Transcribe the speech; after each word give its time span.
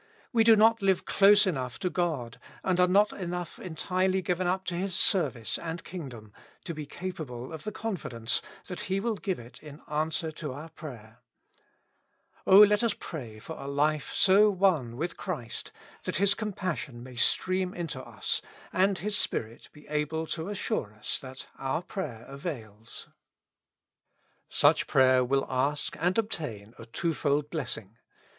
We 0.33 0.43
do 0.43 0.55
not 0.55 0.81
live 0.81 1.05
close 1.05 1.45
enough 1.45 1.77
to 1.77 1.89
God, 1.91 2.39
and 2.63 2.79
are 2.79 2.87
not 2.87 3.13
enough 3.13 3.59
entirely 3.59 4.23
given 4.23 4.47
up 4.47 4.65
to 4.65 4.73
His 4.73 4.95
service 4.95 5.59
and 5.59 5.83
Kingdom, 5.83 6.33
to 6.63 6.73
be 6.73 6.87
capable 6.87 7.53
of 7.53 7.65
the 7.65 7.71
confidence 7.71 8.41
that 8.65 8.79
He 8.89 8.99
will 8.99 9.13
give 9.13 9.37
it 9.37 9.61
in 9.61 9.79
answer 9.87 10.31
to 10.31 10.53
our 10.53 10.69
prayer. 10.69 11.19
O 12.47 12.57
let 12.57 12.81
us 12.81 12.95
pray 12.99 13.37
for 13.37 13.55
a 13.59 13.67
life 13.67 14.11
so 14.11 14.49
one 14.49 14.97
with 14.97 15.11
74 15.11 15.11
With 15.11 15.17
Christ 15.17 15.67
in 15.67 15.75
the 15.75 15.77
School 15.77 15.77
of 15.77 15.85
Prayer. 15.85 15.85
Christ, 15.85 16.05
that 16.05 16.15
His 16.15 16.33
compassion 16.85 17.03
may 17.03 17.15
stream 17.15 17.73
into 17.75 18.03
us, 18.03 18.41
and 18.73 18.97
His 18.97 19.15
Spirit 19.15 19.69
be 19.71 19.87
able 19.87 20.25
to 20.25 20.49
assure 20.49 20.95
us 20.97 21.19
that 21.19 21.45
our 21.59 21.83
prayer 21.83 22.25
avails. 22.27 23.07
Such 24.49 24.87
prayer 24.87 25.23
will 25.23 25.45
ask 25.47 25.95
and 25.99 26.17
obtain 26.17 26.73
a 26.79 26.87
twofold 26.87 27.51
blessing. 27.51 27.97